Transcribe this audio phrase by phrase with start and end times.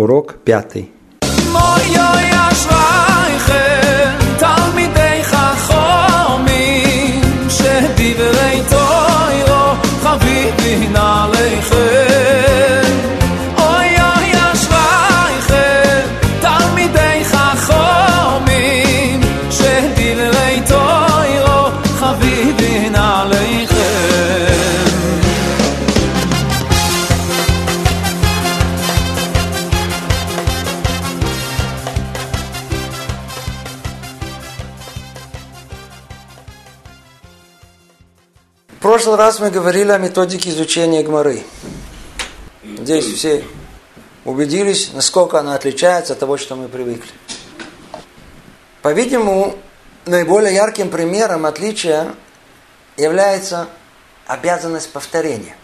[0.00, 0.92] Урок пятый.
[39.08, 41.42] Прошлый раз мы говорили о методике изучения Гмары.
[42.62, 43.42] Здесь все
[44.26, 47.10] убедились, насколько она отличается от того, что мы привыкли.
[48.82, 49.54] По-видимому,
[50.04, 52.14] наиболее ярким примером отличия
[52.98, 53.68] является
[54.26, 55.56] обязанность повторения.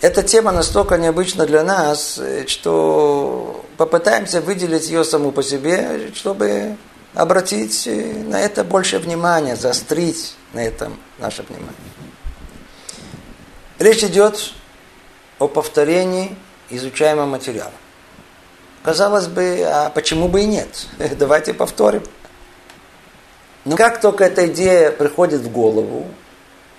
[0.00, 6.76] Эта тема настолько необычна для нас, что попытаемся выделить ее саму по себе, чтобы
[7.14, 11.72] обратить на это больше внимания, заострить на этом наше внимание.
[13.78, 14.52] Речь идет
[15.38, 16.36] о повторении
[16.70, 17.72] изучаемого материала.
[18.82, 20.86] Казалось бы, а почему бы и нет?
[21.18, 22.02] Давайте повторим.
[23.64, 26.06] Но как только эта идея приходит в голову,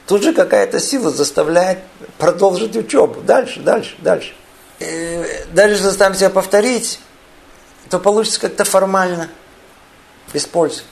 [0.05, 1.79] тут же какая-то сила заставляет
[2.19, 3.21] продолжить учебу.
[3.21, 4.35] Дальше, дальше, дальше.
[4.79, 6.99] И даже заставим себя повторить,
[7.89, 9.29] то получится как-то формально–
[10.33, 10.83] без пользы.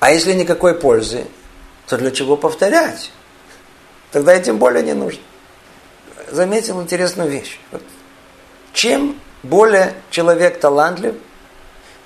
[0.00, 1.26] А если никакой пользы,
[1.86, 3.10] то для чего повторять?
[4.12, 5.22] Тогда и тем более не нужно.
[6.30, 7.58] Заметил интересную вещь.
[7.70, 7.82] Вот.
[8.72, 11.14] Чем более человек талантлив,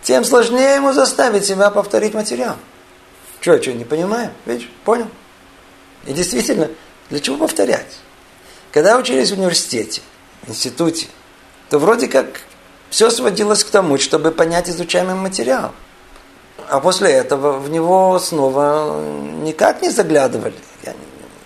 [0.03, 2.57] тем сложнее ему заставить себя повторить материал.
[3.41, 4.33] Что, что, не понимаем?
[4.47, 5.09] Видишь, понял?
[6.07, 6.69] И действительно,
[7.11, 7.99] для чего повторять?
[8.73, 10.03] Когда учились в университете,
[10.43, 11.07] в институте,
[11.69, 12.43] то вроде как
[12.91, 15.73] все сводилось к тому, чтобы понять изучаемый материал
[16.69, 19.01] а после этого в него снова
[19.43, 20.55] никак не заглядывали.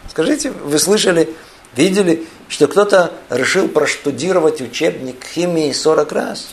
[0.08, 1.34] Скажите, вы слышали,
[1.74, 6.48] видели, что кто-то решил проштудировать учебник химии 40 раз?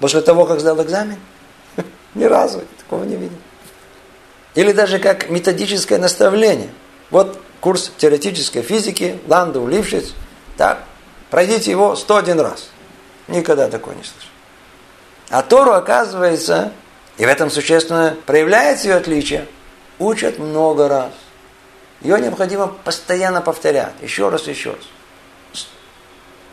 [0.00, 1.18] После того, как сдал экзамен?
[2.14, 3.36] Ни разу такого не видел.
[4.54, 6.70] Или даже как методическое наставление.
[7.10, 10.14] Вот курс теоретической физики, Ландау, Лившиц.
[10.56, 10.84] Так,
[11.28, 12.70] пройдите его 101 раз.
[13.28, 14.30] Никогда такого не слышал.
[15.28, 16.72] А Тору, оказывается,
[17.20, 19.46] и в этом существенно проявляется ее отличие,
[19.98, 21.12] учат много раз.
[22.00, 25.66] Ее необходимо постоянно повторять, еще раз, еще раз.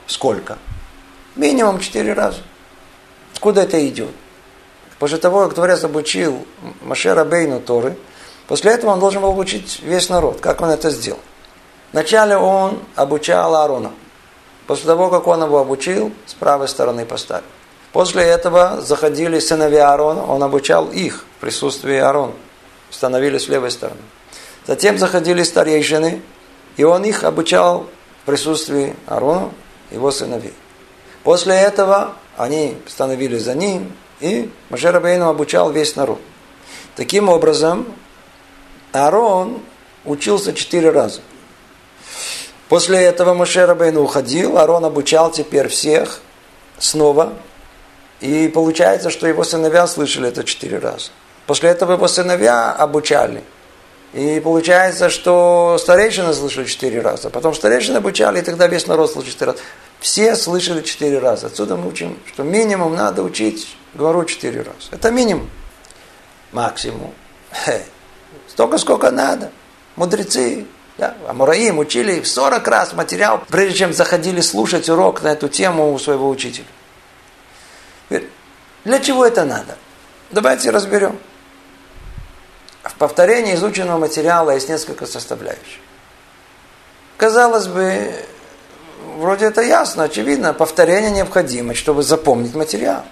[0.07, 0.57] Сколько?
[1.37, 2.41] Минимум четыре раза.
[3.39, 4.11] Куда это идет?
[4.99, 6.45] После того, как Творец обучил
[6.81, 7.95] Машера Бейну Торы,
[8.49, 10.41] после этого он должен был обучить весь народ.
[10.41, 11.21] Как он это сделал?
[11.93, 13.93] Вначале он обучал Аарона.
[14.65, 17.45] После того, как он его обучил, с правой стороны поставил.
[17.97, 22.33] После этого заходили сыновья Аарона, он обучал их в присутствии Аарона.
[22.91, 23.99] Становились с левой стороны.
[24.67, 26.21] Затем заходили старейшины,
[26.75, 27.87] и он их обучал
[28.21, 29.49] в присутствии Аарона,
[29.89, 30.53] его сыновей.
[31.23, 36.19] После этого они становились за ним, и Маше Рабейну обучал весь народ.
[36.95, 37.87] Таким образом,
[38.91, 39.59] Аарон
[40.05, 41.21] учился четыре раза.
[42.69, 46.19] После этого Маше Рабейну уходил, Аарон обучал теперь всех
[46.77, 47.33] снова,
[48.21, 51.09] и получается, что его сыновья слышали это четыре раза.
[51.45, 53.43] После этого его сыновья обучали.
[54.13, 57.29] И получается, что старейшины слышали четыре раза.
[57.29, 59.63] Потом старейшины обучали, и тогда весь народ слышал четыре раза.
[59.99, 61.47] Все слышали четыре раза.
[61.47, 63.67] Отсюда мы учим, что минимум надо учить
[63.97, 64.89] говорю четыре раза.
[64.91, 65.49] Это минимум.
[66.51, 67.13] Максимум.
[68.47, 69.51] Столько, сколько надо.
[69.95, 70.65] Мудрецы,
[70.97, 75.91] да, Амураим учили в 40 раз материал, прежде чем заходили слушать урок на эту тему
[75.91, 76.65] у своего учителя.
[78.87, 79.77] Для чего это надо?
[80.31, 81.19] Давайте разберем.
[82.83, 85.81] В повторении изученного материала есть несколько составляющих.
[87.17, 88.15] Казалось бы,
[89.17, 93.03] вроде это ясно, очевидно, повторение необходимо, чтобы запомнить материал.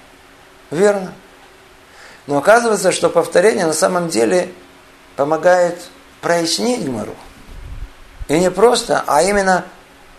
[0.72, 1.14] Верно.
[2.26, 4.54] Но оказывается, что повторение на самом деле
[5.18, 5.78] помогает
[6.22, 7.16] прояснить Гмару.
[8.30, 9.66] И не просто, а именно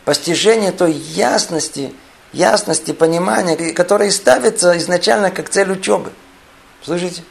[0.05, 1.95] постижение той ясности,
[2.37, 6.13] ясности, понимания, которые ставятся изначально как цель учебы.
[6.83, 7.23] Слышите?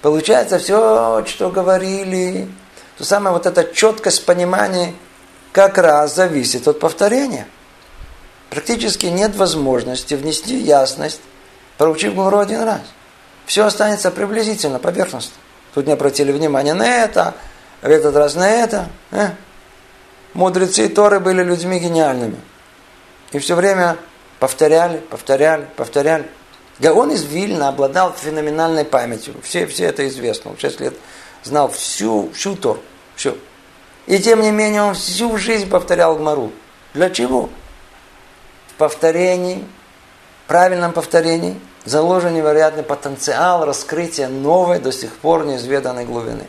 [0.00, 2.48] Получается, все, что говорили,
[2.96, 4.94] то самое вот эта четкость понимания
[5.52, 7.46] как раз зависит от повторения.
[8.50, 11.20] Практически нет возможности внести ясность,
[11.76, 12.80] проучив Гуру один раз.
[13.44, 15.34] Все останется приблизительно, поверхностно.
[15.74, 17.34] Тут не обратили внимания на это,
[17.82, 18.88] в этот раз на это.
[19.10, 19.30] Э?
[20.32, 22.36] Мудрецы Торы были людьми гениальными.
[23.32, 23.98] И все время
[24.38, 26.28] Повторяли, повторяли, повторяли.
[26.78, 29.34] Гаон из Вильна обладал феноменальной памятью.
[29.42, 30.50] Все, все это известно.
[30.50, 30.94] Он 6 лет
[31.42, 32.78] знал всю, всю Тор.
[33.14, 33.36] Все.
[34.06, 36.52] И тем не менее он всю жизнь повторял Гмару.
[36.92, 37.48] Для чего?
[38.68, 39.64] В повторении,
[40.46, 46.46] правильном повторении, заложен невероятный потенциал раскрытия новой, до сих пор неизведанной глубины.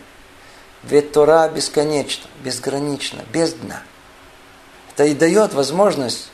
[0.83, 3.81] Ведь Тора бесконечна, безгранична, без дна.
[4.94, 6.31] Это и дает возможность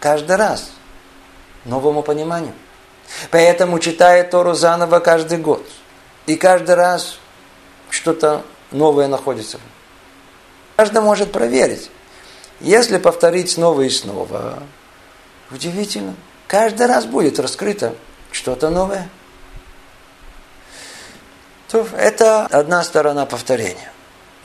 [0.00, 0.70] каждый раз
[1.64, 2.52] новому пониманию.
[3.30, 5.66] Поэтому читая Тору заново каждый год.
[6.26, 7.18] И каждый раз
[7.90, 9.58] что-то новое находится.
[10.76, 11.90] Каждый может проверить.
[12.60, 14.62] Если повторить снова и снова,
[15.50, 16.14] удивительно,
[16.46, 17.94] каждый раз будет раскрыто
[18.30, 19.08] что-то новое.
[21.68, 23.92] То это одна сторона повторения.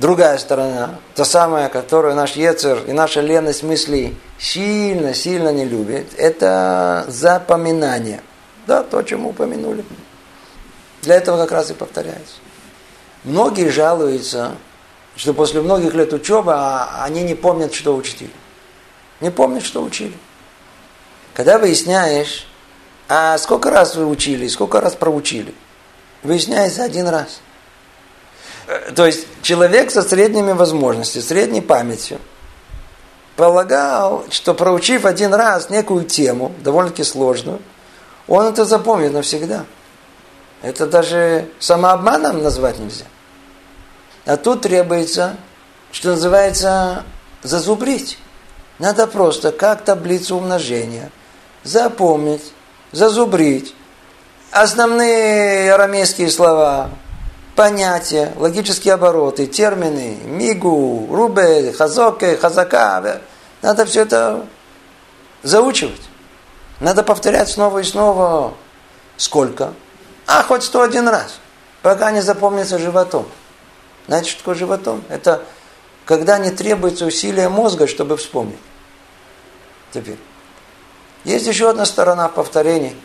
[0.04, 7.06] Другая сторона, та самая, которую наш Ецер и наша леность мыслей сильно-сильно не любит, это
[7.08, 8.22] запоминание.
[8.68, 9.86] Да, то, о чем мы упомянули.
[11.04, 12.36] Для этого как раз и повторяется.
[13.24, 14.58] Многие жалуются,
[15.16, 18.30] что после многих лет учебы а они не помнят, что учили.
[19.22, 20.18] Не помнят, что учили.
[21.34, 22.46] Когда выясняешь,
[23.08, 25.56] а сколько раз вы учили, сколько раз проучили,
[26.24, 27.40] выясняется один раз.
[28.68, 32.20] Э, то есть человек со средними возможностями, средней памятью,
[33.36, 37.60] полагал, что проучив один раз некую тему, довольно-таки сложную,
[38.28, 39.66] он это запомнит навсегда.
[40.62, 43.06] Это даже самообманом назвать нельзя.
[44.26, 45.36] А тут требуется,
[45.92, 47.04] что называется,
[47.42, 48.18] зазубрить.
[48.80, 51.12] Надо просто как таблицу умножения
[51.64, 52.54] запомнить,
[52.92, 53.74] зазубрить
[54.52, 56.90] основные арамейские слова,
[57.56, 63.22] понятия, логические обороты, термины, мигу, рубе, хазоке, хазака.
[63.62, 64.46] Надо все это
[65.44, 66.02] заучивать.
[66.80, 68.54] Надо повторять снова и снова.
[69.18, 69.74] Сколько?
[70.26, 71.40] А, хоть сто один раз.
[71.82, 73.28] Пока не запомнится животом.
[74.08, 75.04] Знаете, что такое животом?
[75.10, 75.44] Это
[76.06, 78.60] когда не требуется усилия мозга, чтобы вспомнить.
[79.92, 80.18] Теперь.
[81.24, 82.96] Есть еще одна сторона повторений.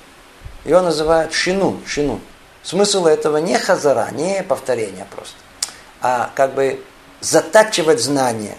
[0.64, 2.20] Ее называют шину, шину.
[2.62, 5.36] Смысл этого не хазара, не повторение просто,
[6.00, 6.82] а как бы
[7.20, 8.58] затачивать знания,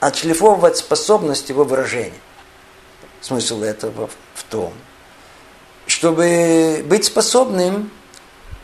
[0.00, 2.12] отшлифовывать способность его выражения.
[3.20, 4.72] Смысл этого в том,
[5.86, 7.90] чтобы быть способным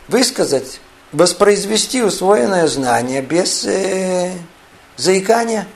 [0.09, 0.81] высказать
[1.13, 4.33] воспроизвести усвоенное знание без э,
[4.97, 5.67] заикания,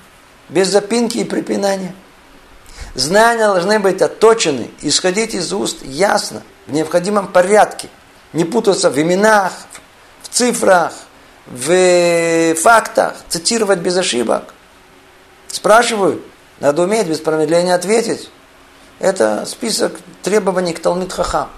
[0.49, 1.95] без запинки и припинания.
[2.95, 7.89] Знания должны быть отточены, исходить из уст ясно, в необходимом порядке,
[8.33, 9.53] не путаться в именах,
[10.23, 10.93] в цифрах,
[11.47, 14.55] в фактах, цитировать без ошибок.
[15.49, 16.23] Спрашиваю,
[16.61, 18.31] надо уметь без промедления ответить.
[18.99, 21.51] Это список требований к Талмит Хахам.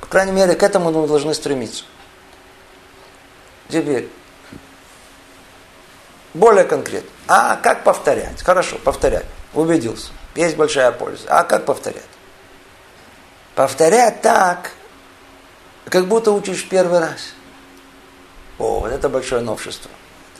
[0.00, 1.84] По крайней мере, к этому мы должны стремиться.
[3.68, 4.08] Теперь,
[6.32, 7.10] более конкретно.
[7.26, 8.42] А как повторять?
[8.42, 9.24] Хорошо, повторять.
[9.54, 10.12] Убедился.
[10.34, 11.24] Есть большая польза.
[11.28, 12.02] А как повторять?
[13.54, 14.72] Повторять так,
[15.84, 17.34] как будто учишь первый раз.
[18.58, 19.90] О, вот это большое новшество.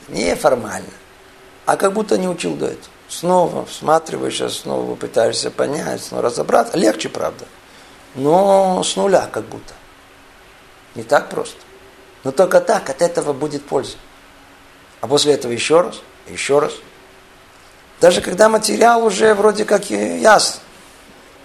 [0.07, 0.93] Не формально,
[1.65, 2.93] а как будто не учил до этого.
[3.07, 6.77] Снова всматриваешься, снова пытаешься понять, снова разобраться.
[6.77, 7.45] Легче, правда.
[8.15, 9.73] Но с нуля как будто.
[10.95, 11.57] Не так просто.
[12.23, 13.97] Но только так от этого будет польза.
[15.01, 16.73] А после этого еще раз, еще раз.
[18.01, 20.59] Даже когда материал уже вроде как ясен.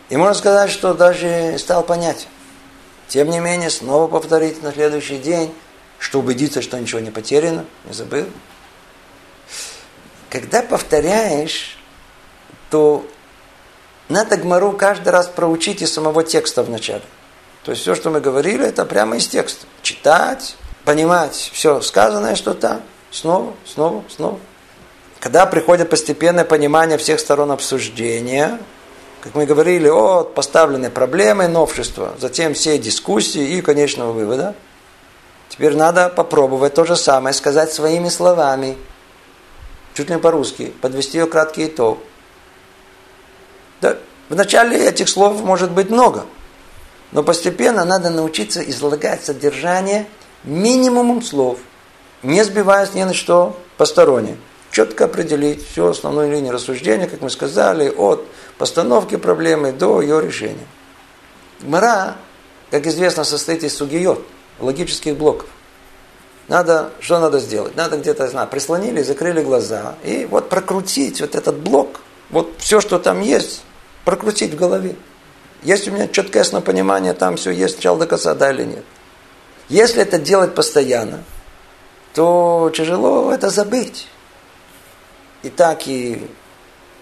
[0.09, 2.29] И можно сказать, что даже стал понятен.
[3.11, 5.53] Тем не менее, снова повторить на следующий день,
[5.99, 8.27] чтобы убедиться, что ничего не потеряно, не забыл.
[10.31, 11.77] Когда повторяешь,
[12.71, 13.05] то
[14.09, 17.03] надо Гмару каждый раз проучить из самого текста вначале.
[17.65, 19.67] То есть все, что мы говорили, это прямо из текста.
[19.83, 24.39] Читать, понимать все сказанное, что там, снова, снова, снова.
[25.19, 28.61] Когда приходит постепенное понимание всех сторон обсуждения,
[29.23, 34.55] как мы говорили, от поставленной проблемы, новшества, затем все дискуссии и конечного вывода,
[35.49, 38.77] теперь надо попробовать то же самое, сказать своими словами,
[39.95, 41.99] чуть ли не по-русски, подвести ее краткий итог.
[43.81, 43.97] Да,
[44.29, 46.25] в начале этих слов может быть много,
[47.13, 50.07] но постепенно надо научиться излагать содержание–
[50.45, 51.59] минимумом слов,
[52.23, 54.37] не сбиваясь ни на что постороннее.
[54.71, 58.25] Четко определить всю основную линию рассуждения, как мы сказали, от
[58.57, 60.67] постановки проблемы до ее решения.
[61.61, 62.17] Гмара,
[62.71, 64.25] как известно, состоит из сугиот,
[64.61, 65.49] логических блоков.
[66.47, 67.77] Надо, что надо сделать?
[67.77, 69.95] Надо где-то, знаю, прислонили, закрыли глаза.
[70.05, 72.01] И вот прокрутить вот этот блок,
[72.31, 73.63] вот все, что там есть,
[74.05, 74.97] прокрутить в голове.
[75.63, 78.85] Есть у меня четкое понимание, там все есть, начало до конца, да или нет.
[79.69, 81.23] Если это делать постоянно,
[82.15, 84.09] то тяжело это забыть.
[85.43, 86.29] И так и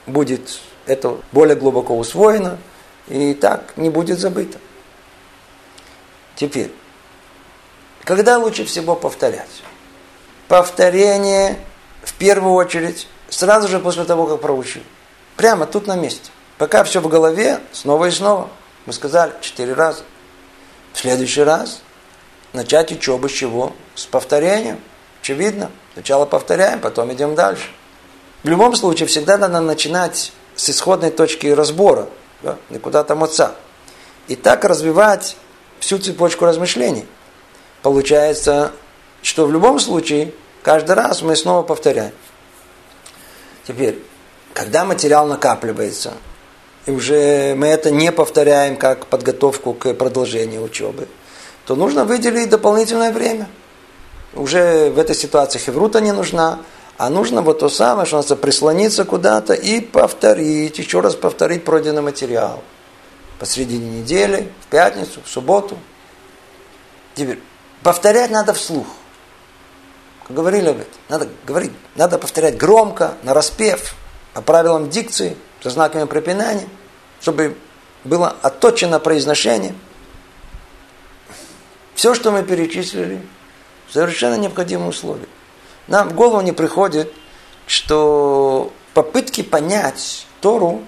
[0.06, 2.58] будет это более глубоко усвоено,
[3.08, 4.58] и так не будет забыто.
[6.36, 6.70] Теперь,
[8.04, 9.62] когда лучше всего повторять?
[10.46, 11.58] Повторение
[12.02, 14.82] в первую очередь сразу же после того, как проучил.
[15.36, 16.30] Прямо тут на месте.
[16.56, 18.48] Пока все в голове, снова и снова.
[18.86, 20.02] Мы сказали четыре раза.
[20.92, 21.82] В следующий раз
[22.52, 23.74] начать учебу с чего?
[23.94, 24.80] С повторением.
[25.20, 25.70] Очевидно.
[25.92, 27.68] Сначала повторяем, потом идем дальше.
[28.42, 32.08] В любом случае, всегда надо начинать с исходной точки разбора,
[32.42, 33.54] да, не куда там отца.
[34.28, 35.36] И так развивать
[35.80, 37.06] всю цепочку размышлений.
[37.82, 38.72] Получается,
[39.22, 42.12] что в любом случае, каждый раз мы снова повторяем.
[43.66, 43.98] Теперь,
[44.54, 46.12] когда материал накапливается,
[46.86, 51.06] и уже мы это не повторяем как подготовку к продолжению учебы,
[51.66, 53.48] то нужно выделить дополнительное время.
[54.34, 56.60] Уже в этой ситуации хеврута не нужна,
[56.98, 62.02] а нужно вот то самое, что надо прислониться куда-то и повторить, еще раз повторить пройденный
[62.02, 62.62] материал.
[63.38, 65.78] Посредине недели, в пятницу, в субботу.
[67.14, 67.40] Теперь,
[67.82, 68.86] повторять надо вслух.
[70.28, 70.92] Говорили об этом.
[71.08, 73.94] Надо говорить, надо повторять громко, на распев,
[74.34, 76.68] по правилам дикции, со знаками препинания,
[77.22, 77.56] чтобы
[78.04, 79.74] было отточено произношение–
[81.98, 83.20] все, что мы перечислили,
[83.90, 85.26] совершенно необходимые условия.
[85.88, 87.12] Нам в голову не приходит,
[87.66, 90.82] что попытки понять Тору,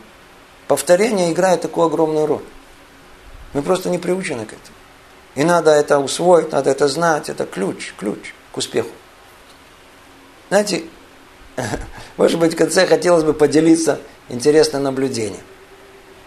[0.68, 2.44] повторение играет такую огромную роль.
[3.52, 4.76] Мы просто не приучены к этому.
[5.34, 8.90] И надо это усвоить, надо это знать, это ключ, ключ к успеху.
[10.48, 10.84] Знаете,
[12.16, 15.42] может быть, в конце хотелось бы поделиться интересным наблюдением.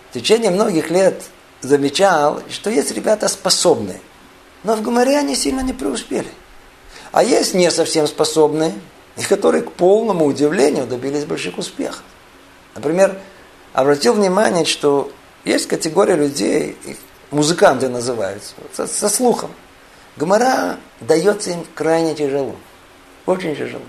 [0.10, 1.24] В течение многих лет
[1.62, 4.02] замечал, что есть ребята способные–
[4.64, 6.28] но в Гумаре они сильно не преуспели.
[7.14, 8.74] А есть не совсем способные,
[9.18, 12.02] и которые к полному удивлению добились больших успехов.
[12.74, 13.20] Например,
[13.72, 15.12] обратил внимание, что
[15.46, 16.98] есть категория людей, их
[17.30, 19.52] музыканты называются, со, со слухом.
[20.18, 22.56] Гомора дается им крайне тяжело.
[23.28, 23.84] Очень тяжело.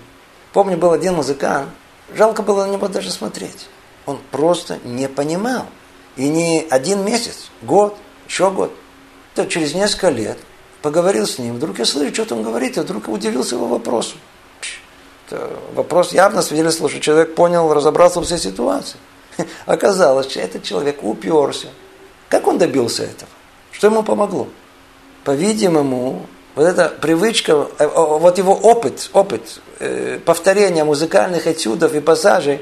[0.53, 1.69] Помню, был один музыкант,
[2.13, 3.69] жалко было на него даже смотреть.
[4.05, 5.65] Он просто не понимал.
[6.15, 8.71] И не один месяц, год, еще год.
[9.33, 10.37] То через несколько лет
[10.85, 14.17] поговорил с ним, вдруг я слышу, что он говорит, и вдруг удивился его вопросу.
[15.25, 18.99] Это вопрос явно свидетельствовал, что человек понял, разобрался в всей ситуации.
[19.65, 21.69] Оказалось, что этот человек уперся.
[22.29, 23.31] Как он добился этого?
[23.71, 24.47] Что ему помогло?
[25.23, 32.61] По-видимому, вот эта привычка, э, вот его опыт, опыт э, повторения музыкальных этюдов и пассажей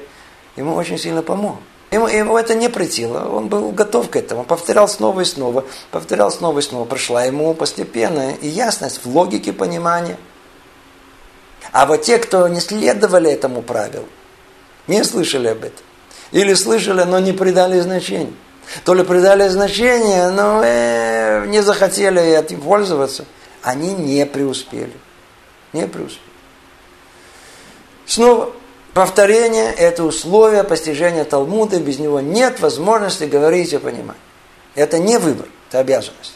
[0.56, 1.58] ему очень сильно помог.
[1.94, 6.32] Ему, ему это не претило, он был готов к этому, повторял снова и снова, повторял
[6.32, 6.86] снова и снова.
[6.86, 10.18] Пришла ему постепенная и ясность в логике понимания.
[11.72, 14.08] А вот те, кто не следовали этому правилу,
[14.88, 15.86] не слышали об этом.
[16.32, 18.34] Или слышали, но не придали значения.
[18.86, 23.26] То ли придали значение, но э, не захотели этим пользоваться.
[23.62, 24.98] Они не преуспели.
[25.74, 26.26] Не преуспели.
[28.08, 28.52] Снова
[28.94, 34.18] Повторение– это условие постижения Талмуда, без него нет возможности говорить и понимать.
[34.76, 36.34] Это не выбор, это обязанность.